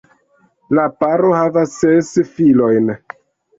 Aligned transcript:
La 0.77 0.85
paro 1.03 1.35
havas 1.41 1.77
ses 1.83 2.11
filojn. 2.33 2.93